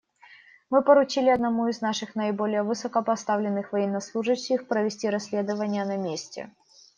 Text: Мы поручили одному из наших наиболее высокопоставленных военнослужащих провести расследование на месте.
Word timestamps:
Мы 0.71 0.81
поручили 0.81 1.29
одному 1.29 1.67
из 1.67 1.81
наших 1.81 2.15
наиболее 2.15 2.63
высокопоставленных 2.63 3.71
военнослужащих 3.71 4.65
провести 4.67 5.07
расследование 5.07 5.85
на 5.85 5.95
месте. 5.95 6.49